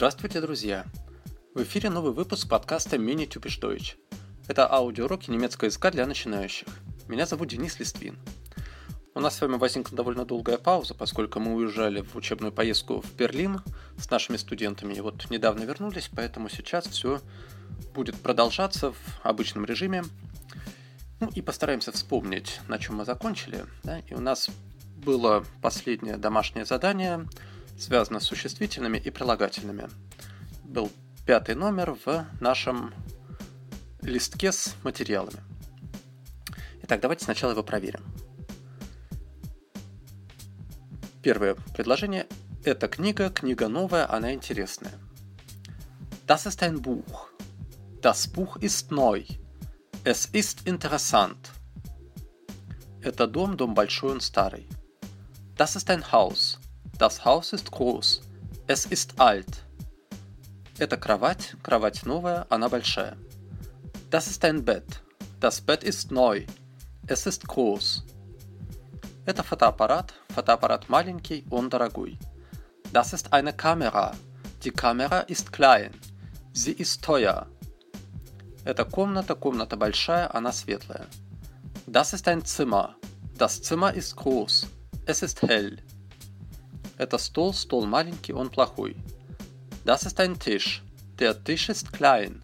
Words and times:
Здравствуйте, 0.00 0.40
друзья! 0.40 0.84
В 1.54 1.62
эфире 1.62 1.90
новый 1.90 2.12
выпуск 2.12 2.48
подкаста 2.48 2.96
Typisch 2.96 3.60
Deutsch. 3.60 3.96
Это 4.46 4.70
аудиоуроки 4.70 5.30
немецкого 5.30 5.66
языка 5.66 5.90
для 5.90 6.06
начинающих. 6.06 6.68
Меня 7.08 7.26
зовут 7.26 7.48
Денис 7.48 7.78
Листвин. 7.78 8.18
У 9.12 9.20
нас 9.20 9.36
с 9.36 9.40
вами 9.40 9.56
возникла 9.56 9.96
довольно 9.96 10.24
долгая 10.24 10.56
пауза, 10.56 10.94
поскольку 10.94 11.40
мы 11.40 11.54
уезжали 11.54 12.00
в 12.00 12.14
учебную 12.14 12.52
поездку 12.52 13.00
в 13.00 13.14
Берлин 13.16 13.60
с 13.98 14.08
нашими 14.08 14.36
студентами 14.36 14.94
и 14.94 15.00
вот 15.00 15.28
недавно 15.30 15.64
вернулись, 15.64 16.08
поэтому 16.14 16.48
сейчас 16.48 16.86
все 16.86 17.20
будет 17.92 18.16
продолжаться 18.16 18.92
в 18.92 18.96
обычном 19.24 19.64
режиме. 19.64 20.04
Ну 21.18 21.28
и 21.34 21.42
постараемся 21.42 21.90
вспомнить, 21.90 22.60
на 22.68 22.78
чем 22.78 22.96
мы 22.96 23.04
закончили. 23.04 23.64
Да? 23.82 23.98
И 23.98 24.14
у 24.14 24.20
нас 24.20 24.48
было 25.04 25.44
последнее 25.60 26.16
домашнее 26.16 26.64
задание, 26.64 27.26
связано 27.78 28.20
с 28.20 28.24
существительными 28.24 28.98
и 28.98 29.10
прилагательными. 29.10 29.88
Был 30.62 30.88
пятый 31.26 31.56
номер 31.56 31.96
в 32.04 32.26
нашем 32.40 32.94
листке 34.02 34.52
с 34.52 34.76
материалами. 34.84 35.40
Итак, 36.84 37.00
давайте 37.00 37.24
сначала 37.24 37.50
его 37.50 37.64
проверим. 37.64 38.02
Первое 41.22 41.54
предложение. 41.74 42.26
Эта 42.64 42.88
книга, 42.88 43.28
книга 43.28 43.68
новая, 43.68 44.10
она 44.10 44.32
интересная. 44.32 44.94
Das 46.26 46.46
ist 46.46 46.62
ein 46.62 46.80
Buch. 46.80 47.28
Das 48.00 48.26
Buch 48.26 48.56
ist 48.56 48.90
neu. 48.90 49.24
Es 50.02 50.30
ist 50.32 50.66
interessant. 50.66 51.50
Это 53.02 53.26
дом, 53.26 53.56
дом 53.56 53.74
большой, 53.74 54.12
он 54.12 54.20
старый. 54.20 54.66
Das 55.56 55.76
ist 55.76 55.90
ein 55.90 56.10
Haus. 56.10 56.58
Das 56.98 57.22
Haus 57.26 57.52
ist 57.52 57.70
groß. 57.70 58.22
Es 58.66 58.86
ist 58.86 59.20
alt. 59.20 59.64
Это 60.78 60.96
кровать, 60.96 61.54
кровать 61.62 62.06
новая, 62.06 62.46
она 62.48 62.70
большая. 62.70 63.18
Das 64.10 64.26
ist 64.26 64.42
ein 64.46 64.64
Bett. 64.64 65.02
Das 65.38 65.60
Bett 65.60 65.84
ist 65.84 66.10
neu. 66.10 66.46
Es 67.06 67.26
ist 67.26 67.46
groß. 67.46 68.06
Это 69.30 69.44
фотоаппарат, 69.44 70.12
фотоаппарат 70.30 70.88
маленький, 70.88 71.44
он 71.52 71.68
дорогой. 71.68 72.18
Das 72.92 73.12
ist 73.12 73.32
eine 73.32 73.52
Kamera. 73.52 74.16
Die 74.64 74.72
Kamera 74.72 75.20
ist 75.20 75.52
klein. 75.52 75.92
Sie 76.52 76.72
ist 76.72 77.04
teuer. 77.04 77.46
Это 78.64 78.84
комната, 78.84 79.36
комната 79.36 79.76
большая, 79.76 80.28
она 80.34 80.50
светлая. 80.50 81.06
Das 81.86 82.12
ist 82.12 82.26
ein 82.26 82.44
Zimmer. 82.44 82.96
Das 83.38 83.62
Zimmer 83.62 83.94
ist 83.94 84.16
groß. 84.16 84.66
Es 85.06 85.22
ist 85.22 85.42
hell. 85.42 85.78
Это 86.98 87.16
стол, 87.16 87.54
стол 87.54 87.86
маленький, 87.86 88.32
он 88.32 88.50
плохой. 88.50 88.96
Das 89.84 90.02
ist 90.02 90.18
ein 90.18 90.40
Tisch. 90.40 90.82
Der 91.20 91.40
Tisch 91.44 91.68
ist 91.68 91.92
klein. 91.92 92.42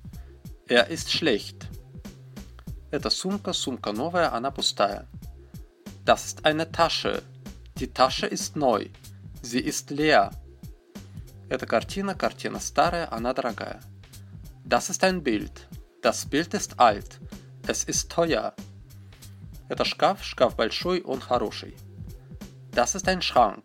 Er 0.69 0.87
ist 0.87 1.11
schlecht. 1.11 1.67
Это 2.93 3.11
сумка, 3.11 3.53
сумка 3.53 3.91
новая, 3.91 4.33
она 4.33 4.53
пустая. 4.53 5.09
Das 6.06 6.26
ist 6.26 6.46
eine 6.46 6.72
Tasche. 6.72 7.24
Die 7.78 7.94
Tasche 7.94 8.28
ist 8.28 8.56
neu. 8.56 8.90
Sie 9.42 9.60
ist 9.60 9.90
leer. 9.90 10.32
Это 11.50 11.66
картина, 11.66 12.16
картина 12.16 12.60
старая, 12.60 13.12
она 13.12 13.34
дорогая. 13.34 13.82
Das 14.64 14.90
ist 14.90 15.04
ein 15.04 15.22
Bild. 15.22 15.68
Das 16.02 16.26
Bild 16.26 16.54
ist 16.54 16.80
alt. 16.80 17.20
Es 17.68 17.84
ist 17.84 18.10
teuer. 18.10 18.54
Это 19.68 19.86
шкаф, 19.86 20.24
шкаф 20.24 20.56
большой, 20.56 21.02
он 21.02 21.20
хороший. 21.22 21.76
Das 22.72 22.96
ist 22.96 23.08
ein 23.08 23.22
Schrank. 23.22 23.64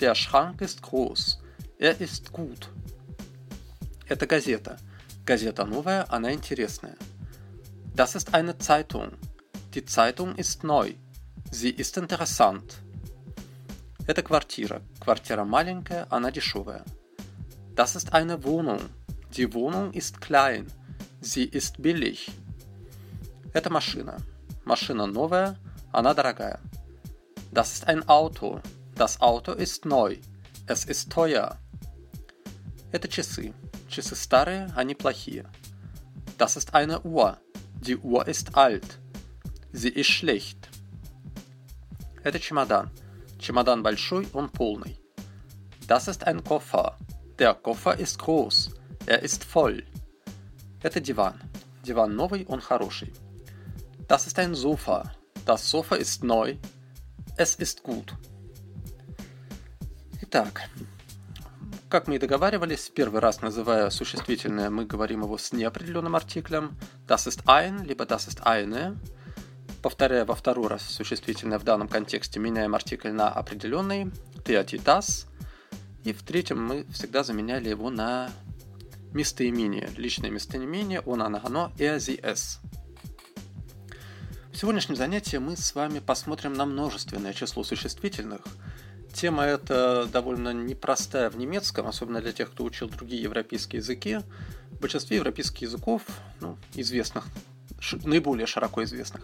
Der 0.00 0.14
Schrank 0.14 0.60
ist 0.60 0.82
groß. 0.82 1.42
Er 1.78 2.00
ist 2.00 2.32
gut. 2.32 2.70
Это 4.08 4.26
газета. 4.26 4.78
Газета 5.26 5.64
новая, 5.64 6.06
она 6.10 6.32
интересная. 6.32 6.96
Das 7.94 8.14
ist 8.14 8.34
eine 8.34 8.56
Zeitung. 8.58 9.12
Die 9.74 9.84
Zeitung 9.84 10.36
ist 10.36 10.64
neu. 10.64 10.94
Sie 11.54 11.70
ist 11.70 11.96
interessant. 11.96 12.78
Это 14.06 14.22
квартира. 14.22 14.82
Квартира 15.00 15.44
маленькая, 15.44 16.06
она 16.10 16.30
дешевая. 16.30 16.84
Das 17.74 17.96
ist 17.96 18.12
eine 18.12 18.42
Wohnung. 18.44 18.80
Die 19.36 19.52
Wohnung 19.52 19.92
ist 19.92 20.20
klein. 20.20 20.66
Sie 21.20 21.44
ist 21.44 21.80
billig. 21.80 22.30
Это 23.52 23.70
машина. 23.70 24.20
Машина 24.64 25.06
новая, 25.06 25.58
она 25.92 26.14
дорогая. 26.14 26.60
Das 27.52 27.72
ist 27.72 27.88
ein 27.88 28.08
Auto. 28.08 28.60
Das 28.94 29.20
Auto 29.20 29.52
ist 29.52 29.84
neu. 29.84 30.18
Es 30.66 30.84
ist 30.84 31.10
teuer. 31.10 31.58
Это 32.92 33.08
часы. 33.08 33.54
Часы 33.88 34.14
старые, 34.14 34.72
они 34.76 34.94
плохие. 34.94 35.46
Das 36.38 36.56
ist 36.56 36.74
eine 36.74 37.00
Uhr. 37.00 37.38
Die 37.80 37.96
Uhr 37.96 38.26
ist 38.26 38.56
alt. 38.56 38.98
Sie 39.72 39.88
ist 39.88 40.08
schlecht. 40.08 40.68
Это 42.25 42.39
чемодан. 42.39 42.89
Чемодан 43.37 43.83
большой, 43.83 44.27
он 44.33 44.49
полный. 44.49 44.99
Das 45.87 46.07
ist 46.07 46.23
ein 46.23 46.43
Koffer. 46.43 46.97
Der 47.37 47.53
Koffer 47.53 47.99
ist 47.99 48.17
groß. 48.17 48.71
Er 49.05 49.21
ist 49.21 49.43
voll. 49.43 49.85
Это 50.81 50.99
диван. 50.99 51.35
Диван 51.83 52.15
новый, 52.15 52.43
он 52.47 52.61
хороший. 52.61 53.13
Das 54.07 54.25
ist 54.25 54.39
ein 54.39 54.55
Sofa. 54.55 55.11
Das 55.45 55.69
Sofa 55.69 55.97
ist 55.97 56.23
neu. 56.23 56.57
Es 57.37 57.57
ist 57.57 57.83
gut. 57.83 58.15
Итак, 60.23 60.67
как 61.89 62.07
мы 62.07 62.15
и 62.15 62.17
договаривались, 62.17 62.89
первый 62.89 63.21
раз 63.21 63.43
называя 63.43 63.91
существительное, 63.91 64.71
мы 64.71 64.85
говорим 64.85 65.21
его 65.21 65.37
с 65.37 65.53
неопределенным 65.53 66.15
артиклем. 66.15 66.75
Das 67.05 67.27
ist 67.27 67.43
ein, 67.45 67.85
либо 67.85 68.07
das 68.07 68.27
ist 68.27 68.47
eine 68.47 68.99
повторяя 69.85 70.25
во 70.25 70.33
второй 70.33 70.67
раз 70.67 70.81
существительное 70.81 71.59
в 71.59 71.63
данном 71.63 71.87
контексте, 71.87 72.39
меняем 72.39 72.73
артикль 72.73 73.11
на 73.11 73.29
определенный, 73.29 74.11
театитас, 74.43 75.27
и 76.03 76.11
в 76.11 76.23
третьем 76.23 76.59
мы 76.59 76.87
всегда 76.91 77.23
заменяли 77.23 77.69
его 77.69 77.91
на 77.91 78.31
местоимение, 79.13 79.91
личное 79.95 80.31
местоимение, 80.31 81.01
он, 81.01 81.21
она, 81.21 81.39
оно, 81.43 81.71
sie, 81.77 82.19
es. 82.19 82.57
В 84.51 84.57
сегодняшнем 84.57 84.95
занятии 84.95 85.37
мы 85.37 85.55
с 85.55 85.75
вами 85.75 85.99
посмотрим 85.99 86.53
на 86.53 86.65
множественное 86.65 87.33
число 87.33 87.63
существительных. 87.63 88.41
Тема 89.13 89.43
эта 89.43 90.07
довольно 90.11 90.51
непростая 90.51 91.29
в 91.29 91.37
немецком, 91.37 91.85
особенно 91.85 92.21
для 92.21 92.31
тех, 92.31 92.49
кто 92.49 92.63
учил 92.63 92.89
другие 92.89 93.21
европейские 93.21 93.81
языки. 93.81 94.17
В 94.71 94.79
большинстве 94.79 95.17
европейских 95.17 95.61
языков, 95.61 96.01
ну, 96.41 96.57
известных, 96.73 97.27
наиболее 98.03 98.47
широко 98.47 98.83
известных, 98.83 99.21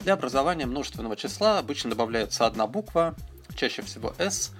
для 0.00 0.14
образования 0.14 0.66
множественного 0.66 1.16
числа 1.16 1.58
обычно 1.58 1.90
добавляется 1.90 2.46
одна 2.46 2.66
буква, 2.66 3.14
чаще 3.54 3.82
всего 3.82 4.14
s, 4.18 4.52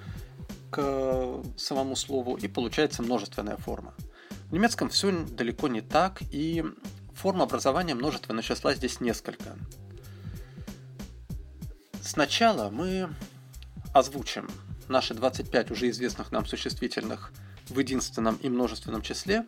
к 0.71 1.43
самому 1.57 1.97
слову, 1.97 2.37
и 2.37 2.49
получается 2.49 3.03
множественная 3.03 3.57
форма. 3.57 3.95
В 4.49 4.53
немецком 4.53 4.89
все 4.89 5.13
далеко 5.13 5.69
не 5.69 5.81
так, 5.81 6.23
и 6.31 6.65
форм 7.15 7.43
образования 7.43 7.95
множественного 7.95 8.43
числа 8.43 8.75
здесь 8.75 9.01
несколько. 9.01 9.57
Сначала 12.03 12.71
мы 12.71 13.09
озвучим 13.93 14.49
наши 14.89 15.15
25 15.15 15.71
уже 15.71 15.89
известных 15.91 16.33
нам 16.33 16.45
существительных 16.45 17.33
в 17.69 17.79
единственном 17.79 18.37
и 18.37 18.49
множественном 18.49 19.03
числе, 19.03 19.47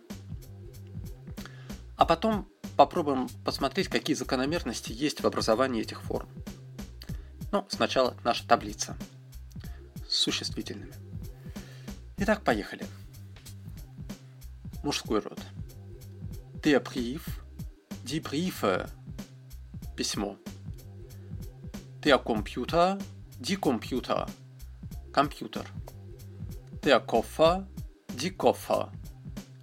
а 1.97 2.07
потом 2.07 2.49
попробуем 2.77 3.29
посмотреть, 3.45 3.89
какие 3.89 4.15
закономерности 4.15 4.93
есть 4.93 5.21
в 5.21 5.27
образовании 5.27 5.83
этих 5.83 6.03
форм. 6.03 6.28
Ну, 7.53 7.65
сначала 7.69 8.17
наша 8.25 8.47
таблица 8.47 8.97
с 10.09 10.17
существительными. 10.17 10.93
Итак, 12.19 12.43
поехали. 12.43 12.87
Мужской 14.83 15.21
род. 15.21 15.41
Der 16.63 16.83
Brief, 16.83 17.23
die 18.05 18.21
Briefe, 18.21 18.89
письмо. 19.97 20.37
Der 22.03 22.19
Computer, 22.19 22.99
die 23.39 23.57
Computer, 23.57 24.29
компьютер. 25.13 25.67
Der 26.84 27.01
Koffer, 27.01 27.67
die 28.09 28.31
Koffer, 28.31 28.93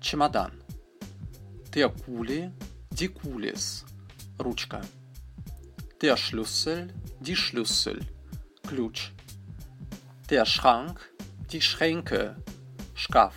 чемодан. 0.02 0.52
Der 1.74 1.90
Kuli, 1.90 2.52
die 2.93 3.09
Kulis, 3.09 3.85
ручка. 4.39 4.81
Der 6.01 6.17
Schlüssel, 6.17 6.93
die 7.21 7.37
Schlüssel, 7.37 8.01
ключ. 8.67 9.13
Der 10.31 10.45
Schrank, 10.45 11.01
die 11.53 11.61
Schränke, 11.61 12.37
шкаф. 12.95 13.35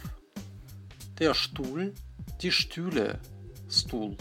Der 1.20 1.34
Stuhl, 1.34 1.94
die 2.42 2.52
Stühle, 2.52 3.20
стул. 3.68 4.18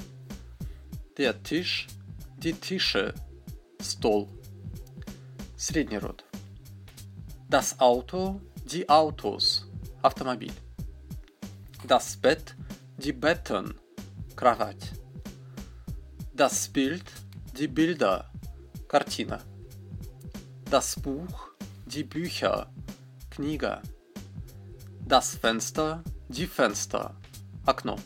der 1.20 1.42
Tisch, 1.42 1.86
die 2.38 2.54
Tische, 2.54 3.12
стол. 3.78 4.26
Средний 5.56 5.98
род. 5.98 6.24
Das 7.50 7.78
Auto, 7.78 8.40
die 8.64 8.88
Autos, 8.88 9.66
автомобиль. 10.00 10.54
Das 11.86 12.16
Bett, 12.16 12.56
die 12.96 13.12
Betten, 13.12 13.74
кровать. 14.34 14.92
Das 16.34 16.68
Bild, 16.68 17.04
die 17.58 17.68
Bilder, 17.68 18.30
картина. 18.88 19.40
Das 20.70 20.98
Buch, 21.00 21.50
die 21.86 22.04
Bücher, 22.04 22.72
книга. 23.30 23.82
Das 25.06 25.36
Fenster, 25.36 26.02
die 26.28 26.46
Fenster, 26.46 27.16
окно. 27.66 27.96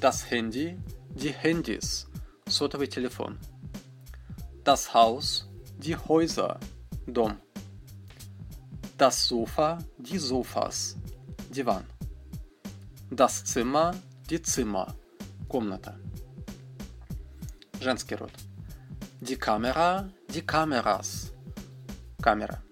Das 0.00 0.30
Handy, 0.30 0.76
die 1.10 1.32
Handys, 1.32 2.06
сотовый 2.48 2.88
телефон. 2.88 3.38
Das 4.64 4.92
Haus, 4.92 5.48
die 5.78 5.96
Häuser, 5.96 6.58
дом. 7.06 7.36
Das 8.96 9.26
Sofa, 9.28 9.78
die 9.96 10.18
Sofas, 10.18 10.96
диван. 11.50 11.84
Das 13.10 13.44
Zimmer, 13.44 13.94
die 14.28 14.42
Zimmer, 14.42 14.94
комната. 15.48 15.98
Женский 17.83 18.15
род. 18.15 18.31
Die 19.19 19.35
Kameras, 19.35 21.33
камера. 22.21 22.63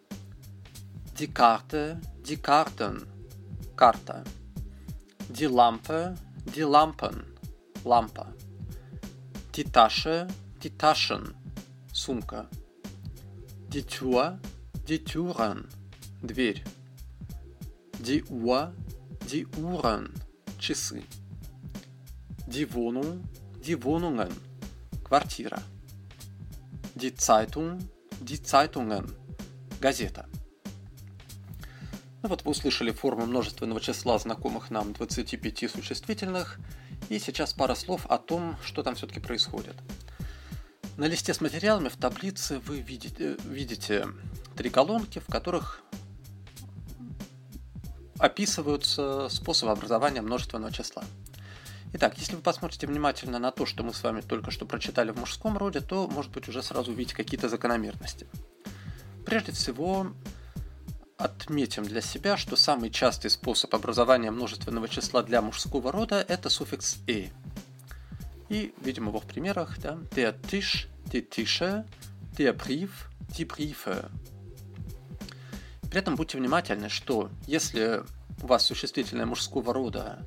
Die 1.19 1.27
Karten, 1.27 3.05
карта. 3.75 4.23
Die 5.27 5.47
Lampen, 5.47 6.17
лампа. 7.83 8.33
Die 9.53 9.65
Taschen, 9.65 11.35
сумка. 11.91 12.47
Die 13.67 13.83
Türen, 13.83 14.39
дверь. 16.21 16.63
Die 17.99 18.23
Uhren, 18.29 20.13
часы. 20.57 21.03
Die 22.47 22.73
Wohnungen, 22.73 23.29
квартира. 25.11 25.61
Die 26.95 27.13
Zeitung, 27.13 27.79
die 28.21 28.41
Zeitungen, 28.41 29.13
газета. 29.81 30.25
Ну 32.23 32.29
вот 32.29 32.45
вы 32.45 32.51
услышали 32.51 32.91
форму 32.91 33.25
множественного 33.25 33.81
числа 33.81 34.17
знакомых 34.19 34.69
нам 34.69 34.93
25 34.93 35.69
существительных, 35.69 36.59
и 37.09 37.19
сейчас 37.19 37.51
пара 37.51 37.75
слов 37.75 38.05
о 38.05 38.17
том, 38.17 38.55
что 38.63 38.83
там 38.83 38.95
все-таки 38.95 39.19
происходит. 39.19 39.75
На 40.95 41.07
листе 41.07 41.33
с 41.33 41.41
материалами 41.41 41.89
в 41.89 41.97
таблице 41.97 42.59
вы 42.59 42.79
видите, 42.79 43.35
видите 43.43 44.07
три 44.55 44.69
колонки, 44.69 45.19
в 45.19 45.25
которых 45.25 45.81
описываются 48.17 49.27
способы 49.27 49.73
образования 49.73 50.21
множественного 50.21 50.71
числа. 50.71 51.03
Итак, 51.93 52.17
если 52.17 52.35
вы 52.35 52.41
посмотрите 52.41 52.87
внимательно 52.87 53.37
на 53.37 53.51
то, 53.51 53.65
что 53.65 53.83
мы 53.83 53.93
с 53.93 54.01
вами 54.01 54.21
только 54.21 54.49
что 54.49 54.65
прочитали 54.65 55.11
в 55.11 55.19
мужском 55.19 55.57
роде, 55.57 55.81
то, 55.81 56.07
может 56.07 56.31
быть, 56.31 56.47
уже 56.47 56.63
сразу 56.63 56.91
увидите 56.91 57.15
какие-то 57.15 57.49
закономерности. 57.49 58.27
Прежде 59.25 59.51
всего, 59.51 60.13
отметим 61.17 61.83
для 61.83 62.01
себя, 62.01 62.37
что 62.37 62.55
самый 62.55 62.91
частый 62.91 63.29
способ 63.29 63.75
образования 63.75 64.31
множественного 64.31 64.87
числа 64.87 65.21
для 65.21 65.41
мужского 65.41 65.91
рода– 65.91 66.25
это 66.27 66.49
суффикс 66.49 66.97
«e». 67.07 67.29
И 68.49 68.73
видим 68.81 69.07
его 69.07 69.19
в 69.19 69.25
примерах. 69.25 69.79
Да? 69.79 69.97
Der 70.15 70.35
Tisch, 70.41 70.87
die 71.11 71.27
Tische, 71.29 71.85
der 72.37 72.53
Brief, 72.53 72.89
die 73.37 73.45
Briefe. 73.45 74.09
При 75.89 75.99
этом 75.99 76.15
будьте 76.15 76.37
внимательны, 76.37 76.89
что 76.89 77.29
если 77.47 78.03
у 78.41 78.47
вас 78.47 78.65
существительное 78.65 79.25
мужского 79.25 79.73
рода 79.73 80.25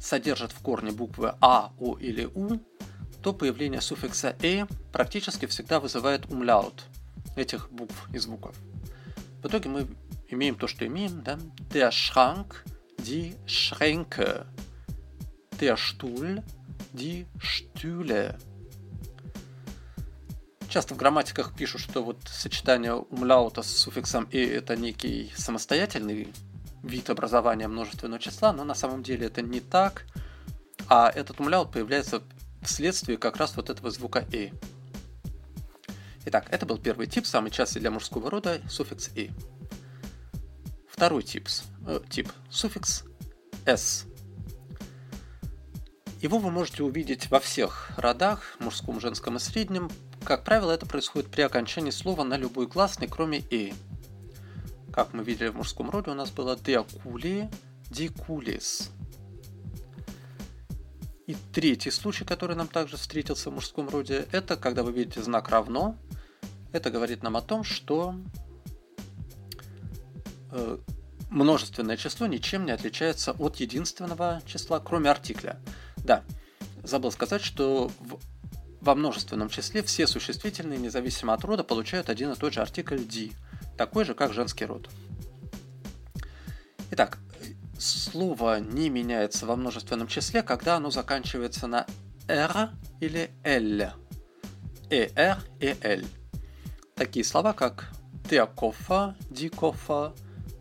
содержит 0.00 0.52
в 0.52 0.60
корне 0.60 0.90
буквы 0.90 1.34
А, 1.40 1.72
О 1.78 1.96
или 1.98 2.24
У, 2.24 2.58
то 3.22 3.32
появление 3.32 3.80
суффикса 3.80 4.34
«э» 4.42 4.66
практически 4.92 5.46
всегда 5.46 5.78
вызывает 5.78 6.26
умляут 6.26 6.84
этих 7.36 7.70
букв 7.70 8.08
и 8.12 8.18
звуков. 8.18 8.56
В 9.42 9.46
итоге 9.46 9.68
мы 9.68 9.86
имеем 10.28 10.56
то, 10.56 10.66
что 10.66 10.86
имеем, 10.86 11.22
да? 11.22 11.38
Der 11.70 11.90
Schrank, 11.90 12.64
die 12.98 13.36
Schränke. 13.46 14.46
Der 15.60 15.76
Stuhl, 15.76 16.42
die 16.92 17.26
Stühle. 17.38 18.38
Часто 20.68 20.94
в 20.94 20.96
грамматиках 20.96 21.54
пишут, 21.56 21.80
что 21.80 22.02
вот 22.02 22.18
сочетание 22.26 22.94
умляута 22.94 23.62
с 23.62 23.76
суффиксом 23.76 24.28
«и» 24.30 24.38
это 24.38 24.76
некий 24.76 25.32
самостоятельный 25.36 26.32
вид 26.82 27.10
образования 27.10 27.68
множественного 27.68 28.20
числа, 28.20 28.52
но 28.52 28.64
на 28.64 28.74
самом 28.74 29.02
деле 29.02 29.26
это 29.26 29.42
не 29.42 29.60
так, 29.60 30.06
а 30.88 31.10
этот 31.10 31.40
умляут 31.40 31.72
появляется 31.72 32.22
вследствие 32.62 33.18
как 33.18 33.36
раз 33.36 33.56
вот 33.56 33.70
этого 33.70 33.90
звука 33.90 34.24
«и». 34.32 34.52
Итак, 36.26 36.48
это 36.50 36.66
был 36.66 36.78
первый 36.78 37.06
тип, 37.06 37.26
самый 37.26 37.50
частый 37.50 37.80
для 37.80 37.90
мужского 37.90 38.30
рода, 38.30 38.60
суффикс 38.68 39.10
«и». 39.14 39.30
Второй 40.88 41.22
тип, 41.22 41.48
э, 41.86 42.00
тип 42.10 42.30
суффикс 42.50 43.04
«с». 43.64 44.06
Его 46.20 46.38
вы 46.38 46.50
можете 46.50 46.82
увидеть 46.82 47.30
во 47.30 47.40
всех 47.40 47.92
родах, 47.96 48.56
мужском, 48.58 49.00
женском 49.00 49.36
и 49.36 49.38
среднем. 49.38 49.90
Как 50.22 50.44
правило, 50.44 50.70
это 50.70 50.84
происходит 50.84 51.30
при 51.30 51.40
окончании 51.40 51.90
слова 51.90 52.24
на 52.24 52.36
любой 52.36 52.66
гласный, 52.66 53.08
кроме 53.08 53.38
«и». 53.38 53.72
Как 54.92 55.12
мы 55.12 55.22
видели 55.22 55.48
в 55.48 55.56
мужском 55.56 55.90
роде, 55.90 56.10
у 56.10 56.14
нас 56.14 56.30
было 56.30 56.56
«die 56.56 56.86
Kulis». 57.90 58.90
И 61.26 61.36
третий 61.52 61.92
случай, 61.92 62.24
который 62.24 62.56
нам 62.56 62.66
также 62.66 62.96
встретился 62.96 63.50
в 63.50 63.54
мужском 63.54 63.88
роде, 63.88 64.26
это 64.32 64.56
когда 64.56 64.82
вы 64.82 64.90
видите 64.92 65.22
знак 65.22 65.48
«равно», 65.48 65.96
это 66.72 66.90
говорит 66.90 67.22
нам 67.22 67.36
о 67.36 67.40
том, 67.40 67.62
что 67.62 68.16
э, 70.50 70.78
множественное 71.30 71.96
число 71.96 72.26
ничем 72.26 72.66
не 72.66 72.72
отличается 72.72 73.32
от 73.32 73.56
единственного 73.56 74.42
числа, 74.44 74.80
кроме 74.80 75.10
артикля. 75.10 75.60
Да, 75.98 76.24
забыл 76.82 77.12
сказать, 77.12 77.42
что 77.42 77.92
в, 78.00 78.18
во 78.80 78.94
множественном 78.96 79.50
числе 79.50 79.84
все 79.84 80.08
существительные, 80.08 80.78
независимо 80.78 81.34
от 81.34 81.44
рода, 81.44 81.62
получают 81.62 82.08
один 82.08 82.32
и 82.32 82.36
тот 82.36 82.52
же 82.52 82.60
артикль 82.60 83.04
«ди», 83.04 83.32
такой 83.80 84.04
же, 84.04 84.12
как 84.12 84.34
женский 84.34 84.66
род. 84.66 84.90
Итак, 86.90 87.16
слово 87.78 88.60
не 88.60 88.90
меняется 88.90 89.46
во 89.46 89.56
множественном 89.56 90.06
числе, 90.06 90.42
когда 90.42 90.76
оно 90.76 90.90
заканчивается 90.90 91.66
на 91.66 91.86
«р» 92.28 92.72
или 93.00 93.30
«л». 93.42 93.90
«эр» 94.90 95.38
и 95.60 95.74
«л». 95.80 96.04
Такие 96.94 97.24
слова, 97.24 97.54
как 97.54 97.90
der 98.28 98.54
Koffer, 98.54 99.14
die 99.30 99.48
Koffer, 99.48 100.12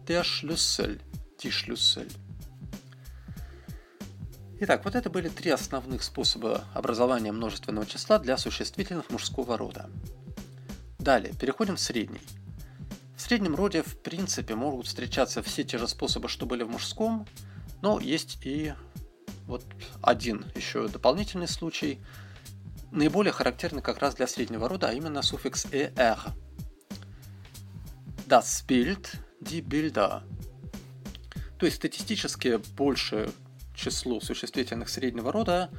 der 0.07 0.23
Schlüssel, 0.23 1.01
die 1.43 1.51
Schlüssel. 1.51 2.09
Итак, 4.61 4.85
вот 4.85 4.95
это 4.95 5.09
были 5.09 5.27
три 5.27 5.51
основных 5.51 6.03
способа 6.03 6.63
образования 6.73 7.33
множественного 7.33 7.85
числа 7.85 8.17
для 8.17 8.37
существительных 8.37 9.09
мужского 9.09 9.57
рода. 9.57 9.89
Далее, 10.99 11.33
переходим 11.33 11.75
в 11.75 11.81
средний. 11.81 12.21
В 13.19 13.21
среднем 13.21 13.53
роде, 13.53 13.83
в 13.83 14.01
принципе, 14.01 14.55
могут 14.55 14.87
встречаться 14.87 15.43
все 15.43 15.65
те 15.65 15.77
же 15.77 15.89
способы, 15.89 16.29
что 16.29 16.45
были 16.45 16.63
в 16.63 16.69
мужском, 16.69 17.27
но 17.81 17.99
есть 17.99 18.39
и 18.45 18.73
вот 19.45 19.65
один 20.01 20.45
еще 20.55 20.87
дополнительный 20.87 21.49
случай– 21.49 21.99
наиболее 22.91 23.33
характерны 23.33 23.81
как 23.81 23.99
раз 23.99 24.15
для 24.15 24.25
среднего 24.25 24.69
рода, 24.69 24.87
а 24.87 24.93
именно 24.93 25.21
суффикс 25.21 25.65
«er». 25.65 26.17
Das 28.25 28.65
Bild, 28.65 29.17
die 29.41 29.61
Bilder. 29.61 30.23
То 31.59 31.65
есть 31.65 31.75
статистически 31.75 32.57
большее 32.77 33.31
число 33.75 34.21
существительных 34.21 34.87
среднего 34.87 35.33
рода 35.33 35.69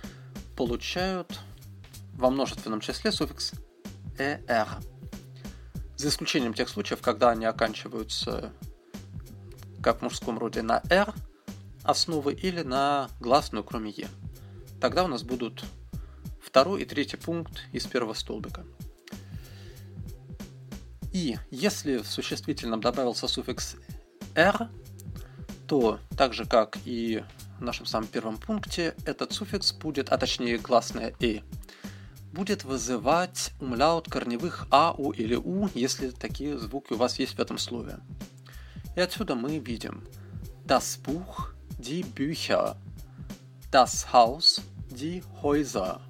получают 0.56 1.40
во 2.12 2.30
множественном 2.30 2.80
числе 2.80 3.12
суффикс 3.12 3.54
«er». 4.18 4.68
За 6.00 6.08
исключением 6.08 6.54
тех 6.54 6.70
случаев, 6.70 7.02
когда 7.02 7.28
они 7.28 7.44
оканчиваются 7.44 8.54
как 9.82 9.98
в 9.98 10.02
мужском 10.02 10.38
роде 10.38 10.62
на 10.62 10.80
«r» 10.88 11.12
основы 11.82 12.32
или 12.32 12.62
на 12.62 13.10
гласную, 13.20 13.64
кроме 13.64 13.90
«е». 13.90 14.08
Тогда 14.80 15.04
у 15.04 15.08
нас 15.08 15.22
будут 15.22 15.62
второй 16.42 16.80
и 16.80 16.84
третий 16.86 17.18
пункт 17.18 17.64
из 17.72 17.84
первого 17.84 18.14
столбика. 18.14 18.64
И 21.12 21.36
если 21.50 21.98
в 21.98 22.06
существительном 22.06 22.80
добавился 22.80 23.28
суффикс 23.28 23.76
«r», 24.34 24.70
то 25.66 26.00
так 26.16 26.32
же 26.32 26.46
как 26.46 26.78
и 26.86 27.22
в 27.58 27.62
нашем 27.62 27.84
самом 27.84 28.08
первом 28.08 28.38
пункте, 28.38 28.94
этот 29.04 29.34
суффикс 29.34 29.74
будет, 29.74 30.08
а 30.08 30.16
точнее 30.16 30.56
гласное 30.56 31.14
«и», 31.20 31.42
будет 32.32 32.64
вызывать 32.64 33.52
умляут 33.60 34.08
корневых 34.08 34.66
«а», 34.70 34.94
«у» 34.96 35.10
или 35.10 35.34
«у», 35.34 35.68
если 35.74 36.10
такие 36.10 36.58
звуки 36.58 36.92
у 36.92 36.96
вас 36.96 37.18
есть 37.18 37.34
в 37.34 37.40
этом 37.40 37.58
слове. 37.58 37.98
И 38.96 39.00
отсюда 39.00 39.34
мы 39.34 39.58
видим 39.58 40.04
das 40.66 41.00
Buch, 41.02 41.52
die 41.78 42.04
Bücher, 42.04 42.76
das 43.70 44.12
Haus, 44.12 44.60
die 44.90 45.22
Häuser. 45.42 46.00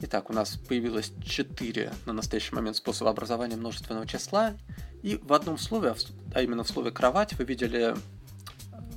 Итак, 0.00 0.30
у 0.30 0.32
нас 0.34 0.56
появилось 0.56 1.12
4 1.24 1.92
на 2.04 2.12
настоящий 2.12 2.54
момент 2.54 2.76
способа 2.76 3.10
образования 3.10 3.56
множественного 3.56 4.06
числа. 4.06 4.54
И 5.02 5.16
в 5.16 5.32
одном 5.32 5.58
слове, 5.58 5.94
а 6.34 6.42
именно 6.42 6.64
в 6.64 6.68
слове 6.68 6.90
«кровать», 6.90 7.32
вы 7.34 7.44
видели, 7.44 7.96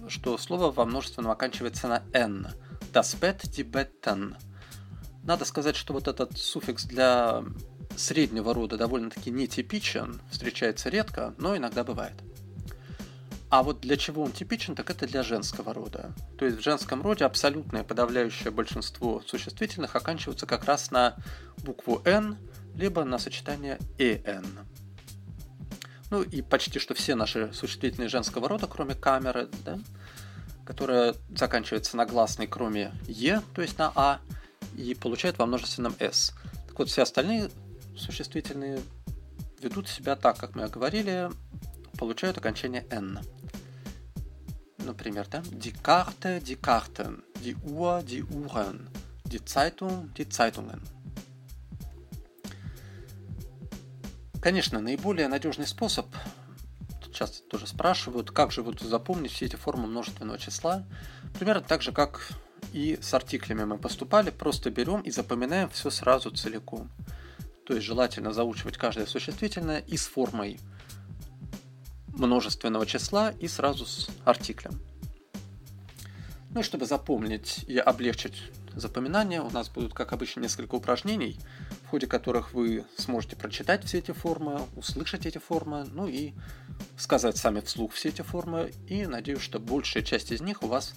что 0.07 0.37
слово 0.37 0.71
во 0.71 0.85
множественном 0.85 1.31
оканчивается 1.31 1.87
на 1.87 2.03
«n». 2.13 2.47
Die 2.91 3.63
Betten. 3.63 4.35
Надо 5.23 5.45
сказать, 5.45 5.75
что 5.75 5.93
вот 5.93 6.07
этот 6.07 6.37
суффикс 6.37 6.85
для 6.85 7.43
среднего 7.95 8.53
рода 8.53 8.77
довольно-таки 8.77 9.31
нетипичен, 9.31 10.21
встречается 10.31 10.89
редко, 10.89 11.33
но 11.37 11.55
иногда 11.55 11.83
бывает. 11.83 12.15
А 13.49 13.63
вот 13.63 13.81
для 13.81 13.97
чего 13.97 14.23
он 14.23 14.31
типичен, 14.31 14.75
так 14.75 14.91
это 14.91 15.07
для 15.07 15.23
женского 15.23 15.73
рода. 15.73 16.13
То 16.37 16.45
есть 16.45 16.59
в 16.59 16.63
женском 16.63 17.01
роде 17.01 17.25
абсолютное 17.25 17.83
подавляющее 17.83 18.51
большинство 18.51 19.21
существительных 19.25 19.95
оканчиваются 19.95 20.45
как 20.45 20.65
раз 20.65 20.91
на 20.91 21.15
букву 21.57 22.01
«н», 22.05 22.37
либо 22.75 23.03
на 23.03 23.17
сочетание 23.17 23.79
«эн». 23.97 24.45
Ну 26.11 26.21
и 26.21 26.41
почти 26.41 26.79
что 26.79 26.93
все 26.93 27.15
наши 27.15 27.51
существительные 27.53 28.09
женского 28.09 28.47
рода, 28.47 28.67
кроме 28.67 28.95
камеры, 28.95 29.49
да, 29.65 29.79
которая 30.69 31.15
заканчивается 31.35 31.97
на 31.97 32.05
гласной, 32.05 32.45
кроме 32.45 32.93
«е», 33.07 33.41
то 33.55 33.63
есть 33.63 33.79
на 33.79 33.91
«а», 33.95 34.19
и 34.77 34.93
получает 34.93 35.39
во 35.39 35.47
множественном 35.47 35.95
«с». 35.99 36.31
Так 36.67 36.77
вот, 36.77 36.89
все 36.89 37.01
остальные 37.01 37.49
существительные 37.97 38.79
ведут 39.63 39.89
себя 39.89 40.15
так, 40.15 40.37
как 40.37 40.53
мы 40.53 40.67
говорили, 40.67 41.31
получают 41.97 42.37
окончание 42.37 42.85
«н» 42.91 43.19
например, 44.77 45.27
да? 45.27 45.39
Die 45.39 45.73
Karte, 45.73 46.39
die 46.39 46.55
Karten, 46.55 47.23
die 47.43 47.55
Uhr. 47.63 48.03
Конечно, 54.39 54.79
наиболее 54.79 55.27
надежный 55.27 55.67
способ, 55.67 56.07
часто 57.19 57.43
тоже 57.43 57.67
спрашивают, 57.67 58.31
как 58.31 58.53
же 58.53 58.61
вот 58.61 58.79
запомнить 58.79 59.33
все 59.33 59.45
эти 59.45 59.57
формы 59.57 59.87
множественного 59.87 60.39
числа, 60.39 60.85
примерно 61.37 61.61
так 61.61 61.81
же, 61.81 61.91
как 61.91 62.29
и 62.71 62.97
с 63.01 63.13
артиклями 63.13 63.65
мы 63.65 63.77
поступали, 63.77 64.29
просто 64.29 64.71
берем 64.71 65.01
и 65.01 65.11
запоминаем 65.11 65.69
все 65.69 65.89
сразу 65.89 66.31
целиком. 66.31 66.89
То 67.67 67.73
есть 67.73 67.85
желательно 67.85 68.31
заучивать 68.31 68.77
каждое 68.77 69.05
существительное 69.05 69.79
и 69.79 69.97
с 69.97 70.07
формой 70.07 70.61
множественного 72.07 72.85
числа 72.85 73.31
и 73.31 73.49
сразу 73.49 73.85
с 73.85 74.09
артиклем. 74.23 74.81
Ну 76.51 76.61
и 76.61 76.63
чтобы 76.63 76.85
запомнить 76.85 77.65
и 77.67 77.77
облегчить 77.77 78.43
запоминание, 78.75 79.41
у 79.41 79.49
нас 79.49 79.69
будут, 79.69 79.93
как 79.93 80.13
обычно, 80.13 80.41
несколько 80.41 80.75
упражнений, 80.75 81.39
в 81.85 81.89
ходе 81.89 82.07
которых 82.07 82.53
вы 82.53 82.85
сможете 82.97 83.35
прочитать 83.35 83.83
все 83.85 83.99
эти 83.99 84.11
формы, 84.11 84.61
услышать 84.75 85.25
эти 85.25 85.37
формы, 85.37 85.85
ну 85.85 86.07
и 86.07 86.33
сказать 86.97 87.37
сами 87.37 87.61
вслух 87.61 87.93
все 87.93 88.09
эти 88.09 88.21
формы. 88.21 88.71
И 88.87 89.05
надеюсь, 89.05 89.41
что 89.41 89.59
большая 89.59 90.03
часть 90.03 90.31
из 90.31 90.41
них 90.41 90.63
у 90.63 90.67
вас 90.67 90.93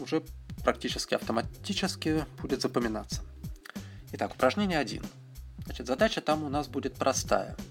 уже 0.00 0.22
практически 0.62 1.14
автоматически 1.14 2.24
будет 2.40 2.62
запоминаться. 2.62 3.22
Итак, 4.12 4.32
упражнение 4.34 4.78
1. 4.78 5.04
Значит, 5.64 5.86
задача 5.86 6.20
там 6.20 6.44
у 6.44 6.48
нас 6.48 6.68
будет 6.68 6.94
простая– 6.94 7.56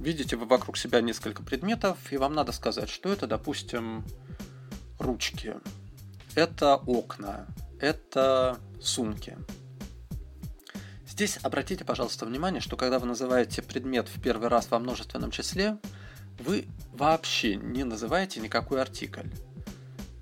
Видите 0.00 0.36
вы 0.36 0.46
вокруг 0.46 0.76
себя 0.76 1.00
несколько 1.00 1.42
предметов, 1.42 1.98
и 2.10 2.16
вам 2.16 2.34
надо 2.34 2.52
сказать, 2.52 2.88
что 2.88 3.12
это, 3.12 3.26
допустим, 3.26 4.04
ручки, 4.98 5.54
это 6.34 6.76
окна, 6.76 7.46
это 7.80 8.58
сумки. 8.80 9.36
Здесь 11.06 11.38
обратите, 11.42 11.84
пожалуйста, 11.84 12.26
внимание, 12.26 12.60
что 12.60 12.76
когда 12.76 12.98
вы 12.98 13.06
называете 13.06 13.62
предмет 13.62 14.08
в 14.08 14.20
первый 14.20 14.48
раз 14.48 14.70
во 14.70 14.78
множественном 14.78 15.30
числе, 15.30 15.78
вы 16.38 16.66
вообще 16.92 17.56
не 17.56 17.84
называете 17.84 18.40
никакой 18.40 18.82
артикль. 18.82 19.28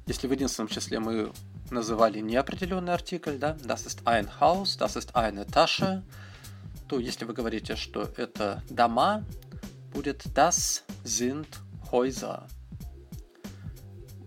Если 0.07 0.29
в 0.29 0.33
единственном 0.33 0.69
числе 0.69 1.01
мы 1.01 1.33
называли 1.71 2.21
неопределенный 2.21 2.93
артикль, 2.93 3.39
да, 3.39 3.57
das 3.65 3.87
ist 3.87 4.03
ein 4.05 4.29
Haus, 4.41 4.77
das 4.79 4.97
ist 4.97 5.11
eine 5.15 5.47
Tasche, 5.47 6.03
то 6.89 6.99
если 7.01 7.25
вы 7.25 7.33
говорите, 7.33 7.75
что 7.77 8.13
это 8.17 8.63
дома, 8.69 9.25
будет 9.93 10.27
das 10.35 10.83
sind 11.05 11.47
Häuser. 11.91 12.47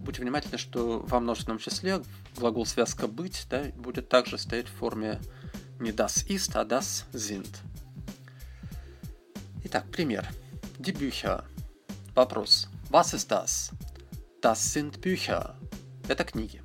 Будьте 0.08 0.22
внимательны, 0.22 0.58
что 0.58 1.00
во 1.00 1.20
множественном 1.20 1.60
числе 1.60 2.02
глагол 2.38 2.66
связка 2.66 3.08
быть 3.08 3.46
да, 3.50 3.64
будет 3.76 4.08
также 4.08 4.38
стоять 4.38 4.70
в 4.70 4.72
форме 4.72 5.20
не 5.82 5.92
das 5.92 6.26
ist, 6.30 6.56
а 6.56 6.64
das 6.64 7.04
sind. 7.12 7.58
Итак, 9.66 9.92
пример. 9.92 10.26
Die 10.80 10.94
Bücher. 10.94 11.44
Вопрос. 12.16 12.70
Was 12.90 13.14
ist 13.14 13.30
das? 13.30 13.74
Das 14.42 14.72
sind 14.72 15.02
Bücher. 15.02 15.58
Это 16.08 16.24
книги. 16.24 16.62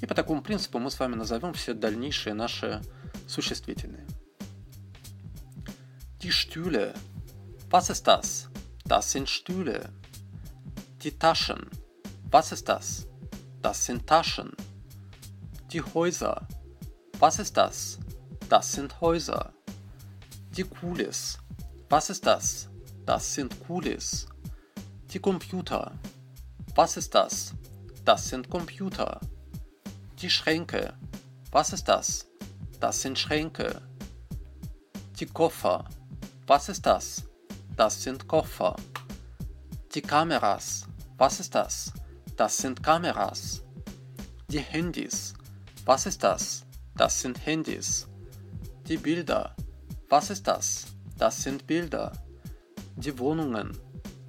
И 0.00 0.06
по 0.06 0.14
такому 0.14 0.40
принципу 0.40 0.78
мы 0.78 0.90
с 0.90 0.98
вами 0.98 1.16
назовем 1.16 1.52
все 1.52 1.74
дальнейшие 1.74 2.32
наши 2.32 2.80
существительные. 3.28 4.06
Die 6.22 6.32
Stühle 6.32 6.94
Was 7.68 7.90
ist 7.90 8.06
das? 8.06 8.48
Das 8.86 9.12
sind 9.12 9.28
Stühle. 9.28 9.90
Die 11.02 11.18
Taschen. 11.18 11.68
Was 12.32 12.52
ist 12.52 12.68
das? 12.68 13.08
Das 13.60 13.84
sind 13.84 14.06
Taschen. 14.06 14.52
Die 15.72 15.82
Häuser. 15.82 16.46
Was 17.18 17.40
ist 17.40 17.56
das? 17.56 17.98
Das 18.48 18.70
sind 18.70 19.00
Häuser. 19.00 19.52
Die 20.56 20.62
Kulis. 20.62 21.38
Was 21.88 22.08
ist 22.08 22.24
das? 22.24 22.68
Das 23.04 23.34
sind 23.34 23.58
Kulis. 23.66 24.28
Die 25.12 25.18
Computer. 25.18 25.98
Was 26.76 26.96
ist 26.96 27.16
das? 27.16 27.52
Das 28.04 28.28
sind 28.28 28.48
Computer. 28.48 29.20
Die 30.22 30.30
Schränke. 30.30 30.94
Was 31.50 31.72
ist 31.72 31.88
das? 31.88 32.28
Das 32.78 33.02
sind 33.02 33.18
Schränke. 33.18 33.82
Die 35.18 35.26
Koffer. 35.26 35.84
Was 36.46 36.68
ist 36.68 36.86
das? 36.86 37.24
Das 37.76 38.00
sind 38.00 38.28
Koffer. 38.28 38.76
Die 39.96 40.02
Kameras. 40.02 40.86
Was 41.18 41.40
ist 41.40 41.56
das? 41.56 41.92
Das 42.40 42.56
sind 42.56 42.82
Kameras. 42.82 43.60
Die 44.48 44.60
Handys. 44.60 45.34
Was 45.84 46.06
ist 46.06 46.24
das? 46.24 46.64
Das 46.96 47.20
sind 47.20 47.44
Handys. 47.44 48.08
Die 48.88 48.96
Bilder. 48.96 49.54
Was 50.08 50.30
ist 50.30 50.46
das? 50.46 50.86
Das 51.18 51.42
sind 51.42 51.66
Bilder. 51.66 52.12
Die 52.96 53.18
Wohnungen. 53.18 53.76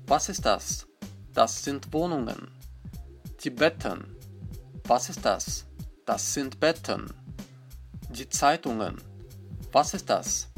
Was 0.08 0.27
ist 0.27 0.46
das? 0.46 0.86
Das 1.34 1.63
sind 1.63 1.94
Wohnungen. 1.94 2.51
Die 3.46 3.50
Betten. 3.50 4.18
Was 4.84 5.08
ist 5.08 5.24
das? 5.24 5.65
Das 6.06 6.34
sind 6.34 6.60
Betten. 6.60 7.13
Die 8.10 8.27
Zeitungen. 8.27 9.01
Was 9.72 9.94
ist 9.94 10.10
das? 10.10 10.50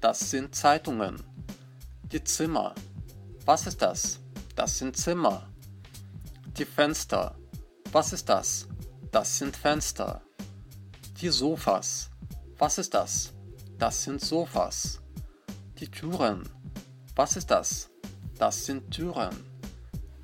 Das 0.00 0.30
sind 0.30 0.54
Zeitungen. 0.54 1.22
Die 2.04 2.24
Zimmer. 2.24 2.74
Was 3.44 3.66
ist 3.66 3.82
das? 3.82 4.18
Das 4.56 4.78
sind 4.78 4.96
Zimmer. 4.96 5.51
Die 6.58 6.64
Fenster. 6.64 7.34
Was 7.92 8.12
ist 8.12 8.28
das? 8.28 8.66
Das 9.10 9.38
sind 9.38 9.56
Fenster. 9.56 10.22
Die 11.20 11.28
Sofas. 11.28 12.10
Was 12.58 12.78
ist 12.78 12.94
das? 12.94 13.32
Das 13.78 14.02
sind 14.04 14.20
Sofas. 14.20 15.00
Die 15.78 15.88
Türen. 15.88 16.48
Was 17.16 17.36
ist 17.36 17.50
das? 17.50 17.90
Das 18.38 18.66
sind 18.66 18.90
Türen. 18.90 19.34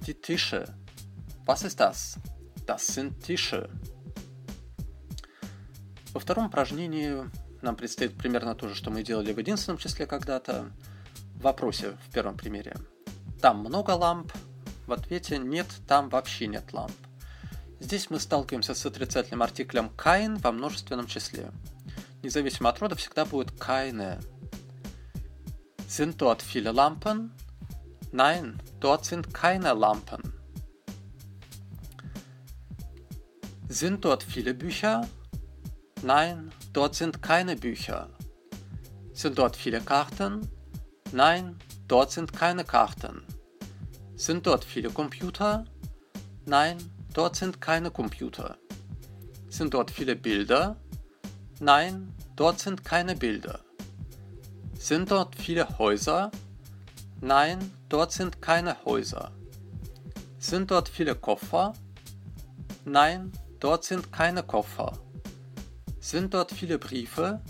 Die 0.06 0.14
Tische. 0.14 0.74
Was 1.46 1.62
ist 1.62 1.80
das? 1.80 2.18
Das 2.66 2.86
sind 2.86 3.20
Tische. 3.22 3.68
Во 6.12 6.20
втором 6.20 6.46
упражнении 6.46 7.30
нам 7.62 7.76
предстоит 7.76 8.16
примерно 8.16 8.54
то 8.54 8.68
же, 8.68 8.74
что 8.74 8.90
мы 8.90 9.02
делали 9.02 9.32
в 9.32 9.38
единственном 9.38 9.78
числе 9.78 10.06
когда-то. 10.06 10.72
в 11.38 11.42
вопросе 11.42 11.96
в 12.08 12.12
первом 12.12 12.36
примере. 12.36 12.74
Там 13.40 13.60
много 13.60 13.92
ламп, 13.92 14.32
в 14.88 14.92
ответе 14.92 15.38
нет, 15.38 15.66
там 15.86 16.08
вообще 16.08 16.46
нет 16.46 16.72
ламп. 16.72 16.96
Здесь 17.78 18.10
мы 18.10 18.18
сталкиваемся 18.18 18.74
с 18.74 18.86
отрицательным 18.86 19.42
артиклем 19.42 19.90
kein 19.96 20.40
во 20.40 20.50
множественном 20.50 21.06
числе. 21.06 21.52
Независимо 22.22 22.70
от 22.70 22.80
рода 22.80 22.96
всегда 22.96 23.24
будет 23.24 23.52
keine. 23.58 24.18
Sind 25.86 26.16
dort 26.18 26.42
viele 26.42 26.72
Lampen? 26.72 27.30
Nein, 28.12 28.58
dort 28.80 29.04
sind 29.04 29.32
keine 29.32 29.74
Lampen. 29.74 30.32
Sind 33.68 34.04
dort 34.04 34.22
viele 34.22 34.54
Bücher? 34.54 35.06
Nein, 36.02 36.50
dort 36.72 36.94
sind 36.94 37.22
keine 37.22 37.56
Bücher. 37.56 38.08
Sind 39.12 39.38
dort 39.38 39.54
viele 39.56 39.80
Karten? 39.80 40.50
Nein, 41.12 41.58
dort 41.86 42.10
sind 42.10 42.32
keine 42.32 42.64
Karten. 42.64 43.22
Sind 44.18 44.48
dort 44.48 44.64
viele 44.64 44.90
Computer? 44.90 45.64
Nein, 46.44 46.76
dort 47.14 47.36
sind 47.36 47.60
keine 47.60 47.92
Computer. 47.92 48.58
Sind 49.48 49.74
dort 49.74 49.92
viele 49.92 50.16
Bilder? 50.16 50.76
Nein, 51.60 52.12
dort 52.34 52.58
sind 52.58 52.84
keine 52.84 53.14
Bilder. 53.14 53.60
Sind 54.76 55.12
dort 55.12 55.36
viele 55.36 55.78
Häuser? 55.78 56.32
Nein, 57.20 57.70
dort 57.88 58.10
sind 58.10 58.42
keine 58.42 58.84
Häuser. 58.84 59.30
Sind 60.40 60.72
dort 60.72 60.88
viele 60.88 61.14
Koffer? 61.14 61.74
Nein, 62.84 63.30
dort 63.60 63.84
sind 63.84 64.12
keine 64.12 64.42
Koffer. 64.42 64.98
Sind 66.00 66.34
dort 66.34 66.50
viele 66.50 66.80
Briefe? 66.80 67.40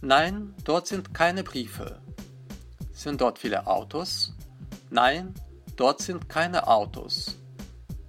Nein, 0.00 0.52
dort 0.64 0.88
sind 0.88 1.14
keine 1.14 1.44
Briefe. 1.44 2.00
Sind 2.92 3.20
dort 3.20 3.38
viele 3.38 3.68
Autos? 3.68 4.34
Nein, 4.90 5.32
dort 5.76 6.00
sind 6.00 6.28
keine 6.28 6.66
Autos. 6.66 7.36